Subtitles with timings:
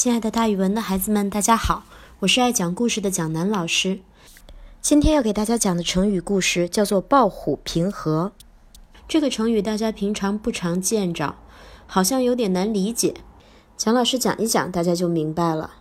[0.00, 1.82] 亲爱的，大语文的孩子们，大家好，
[2.20, 3.98] 我是爱讲故事的蒋楠老师。
[4.80, 8.30] 今天要给大家讲的成语故事叫做“抱虎平和”。
[9.08, 11.34] 这个成语大家平常不常见着，
[11.88, 13.12] 好像有点难理解。
[13.76, 15.72] 蒋老师讲一讲，大家就明白了。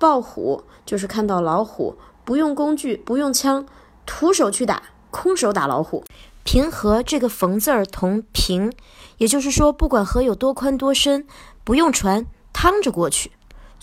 [0.00, 3.64] 抱虎就是看到老虎，不用工具，不用枪，
[4.04, 4.82] 徒手去打，
[5.12, 6.02] 空手打老虎。
[6.42, 8.72] 平和这个“逢”字儿同平，
[9.18, 11.24] 也就是说，不管河有多宽多深，
[11.62, 13.30] 不用船，趟着过去。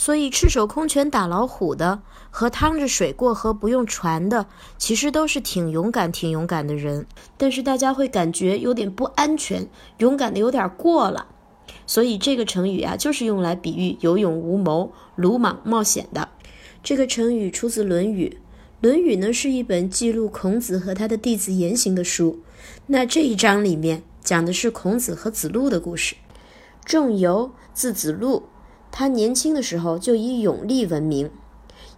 [0.04, 2.02] 所以，赤手空拳打老虎的
[2.32, 4.48] 和趟着水过河不用船的，
[4.80, 7.06] 其实都是挺勇敢、挺勇敢的人。
[7.38, 9.68] 但是大家会感觉有点不安全，
[10.00, 11.28] 勇敢的有点过了。
[11.86, 16.30] 所以这个成语啊，就是用来比喻有勇无谋、鲁莽冒险的。
[16.82, 18.28] 这个成语出自《论语》，
[18.82, 22.40] 《论语》呢是一本记录孔子和他的弟子言行的书。
[22.88, 26.16] 那这一章里面讲的是孔子和子路的故事。
[26.84, 28.48] 仲由字子路，
[28.92, 31.32] 他年轻的时候就以勇力闻名。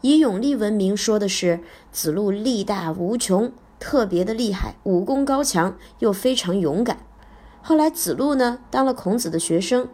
[0.02, 7.00] 以勇力闻名，说的是子路力大无穷，特别的厉害，武功高强，又非常勇敢。
[7.62, 9.88] 后来子路呢当了孔子的学生。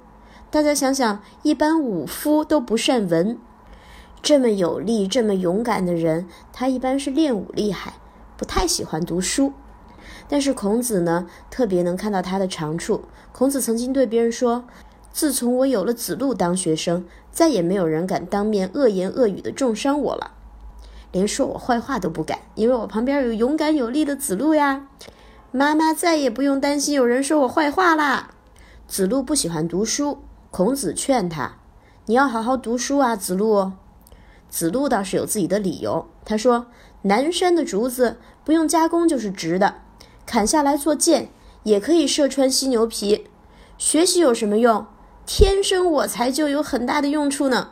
[0.52, 3.38] 大家想想，一般武夫都不善文，
[4.24, 7.94] 这么有力、这么勇敢的人，他一般是练武厉害，
[8.36, 9.54] 不太喜欢读书。
[10.28, 13.04] 但是孔子呢，特别能看到他的长处。
[13.32, 14.66] 孔子曾经对别人说
[15.20, 20.32] ：“自从我有了子路当学生，再也没有人敢当面恶言恶语的重伤我了，
[21.12, 24.88] 连说我坏话都不敢，因为我旁边有勇敢有力的子路呀。
[25.52, 28.30] 妈妈再也不用担心有人说我坏话啦。”
[28.88, 30.20] 子路不喜欢读书，
[30.52, 31.58] 孔子劝他
[32.08, 33.74] ：“你要好好读书啊，子路。”
[34.50, 36.68] 子路倒是有自己的理由，他说
[37.04, 39.82] ：“南山的竹子不用加工就是直的。”
[40.26, 41.30] 砍下来做剑，
[41.64, 43.28] 也可以射穿犀牛皮。
[43.78, 44.86] 学习有什么用？
[45.32, 47.70] 天生我材就有很大的用处呢。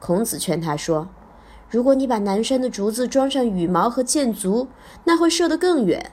[0.00, 1.10] 孔子劝他说
[1.68, 4.68] ：“如果你把南山的竹子装上羽毛和箭足，
[5.04, 6.12] 那会射得更远。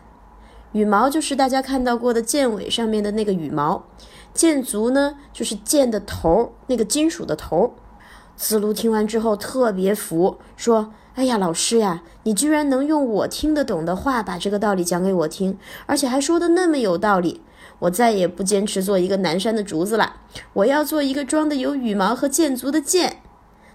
[0.73, 3.85] 羽毛就是大家看到过的箭尾上面的那个羽毛，
[4.33, 7.75] 箭足呢就是箭的头，那个金属的头。”
[8.39, 10.93] 子路听完之后特别服，说。
[11.15, 17.41] 哎呀，老师呀，你居然能用我听得懂的话把这个道理讲给我听，而且还说的那么有道理。
[17.79, 20.21] 我再也不坚持做一个南山的竹子了，
[20.53, 23.21] 我要做一个装的有羽毛和箭足的箭。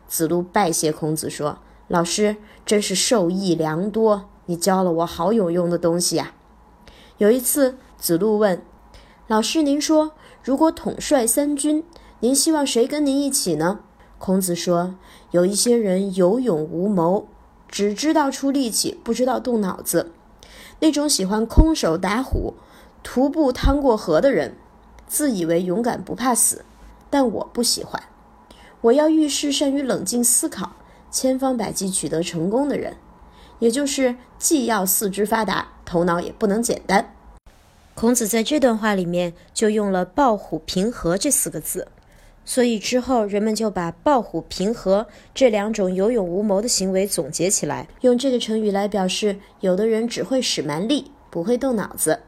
[0.08, 1.58] 子路拜谢孔子说
[1.88, 6.32] ：“老师真是受益良多，你教了我好有用的东西呀。”
[7.18, 8.62] 有一次，子路问
[9.26, 11.84] 老师：“您说，如果统帅三军，
[12.20, 13.80] 您希望谁跟您一起呢？”
[14.24, 14.94] 孔子说
[15.32, 17.28] ：“有一些人有勇无谋。”
[17.68, 20.12] 只知道出力气，不知道动脑子，
[20.80, 22.54] 那种喜欢空手打虎、
[23.02, 24.56] 徒步趟过河的人，
[25.06, 26.64] 自以为勇敢不怕死，
[27.10, 28.02] 但我不喜欢。
[28.80, 30.72] 我要遇事善于冷静思考，
[31.10, 32.96] 千方百计取得成功的人，
[33.58, 37.14] 也就是既要四肢发达，头脑也不能简单。
[37.94, 41.88] 孔子在这段话里面就用了“抱虎平和”这四个字。
[42.44, 52.20] 所以之后，人们就把抱虎平和这两种有勇无谋的行为总结起来，用这个成语来表示：有的人只会使蛮力，不会动脑子，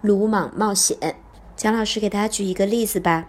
[0.00, 1.16] 鲁莽冒险。
[1.54, 3.28] 蒋老师给大家举一个例子吧，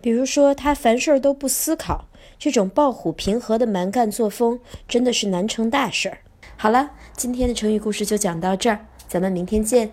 [0.00, 2.06] 比如说他凡事都不思考，
[2.36, 6.18] 这种抱虎平和的蛮干作风，真的是难成大事儿。
[6.56, 9.92] 好了，今天的成语故事就讲到这儿，咱们明天见。